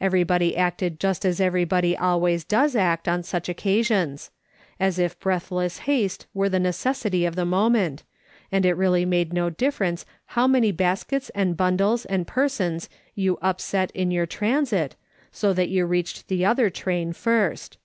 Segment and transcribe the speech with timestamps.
[0.00, 4.30] Everybody acted just as every body always does act on such occasions;
[4.80, 8.02] as if breathless haste were the necessity of the moment,
[8.50, 13.90] and it really made no difference how many baskets and bundles and persons you upset
[13.90, 14.96] in your transit,
[15.32, 17.76] 60 that you reached the other train first.